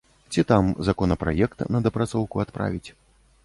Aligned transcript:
Ці 0.31 0.43
там, 0.51 0.71
законапраект 0.87 1.63
на 1.77 1.83
дапрацоўку 1.89 2.45
адправіць. 2.49 2.87